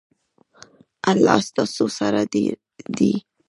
الله 1.11 1.39
ستاسو 1.49 1.85
سره 1.99 2.21
دی 2.97 3.13